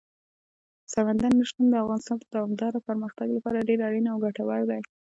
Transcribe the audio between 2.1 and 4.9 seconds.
د دوامداره پرمختګ لپاره ډېر اړین او ګټور دی.